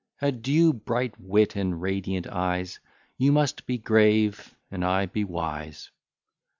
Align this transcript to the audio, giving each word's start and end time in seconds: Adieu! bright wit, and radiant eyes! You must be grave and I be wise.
Adieu! 0.19 0.73
bright 0.73 1.13
wit, 1.21 1.55
and 1.55 1.79
radiant 1.79 2.25
eyes! 2.25 2.79
You 3.19 3.31
must 3.31 3.67
be 3.67 3.77
grave 3.77 4.55
and 4.71 4.83
I 4.83 5.05
be 5.05 5.23
wise. 5.23 5.91